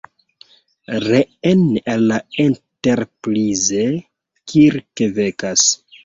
[1.01, 1.59] Reen
[1.91, 3.83] al la Enterprise,
[4.53, 5.67] Kirk vekas.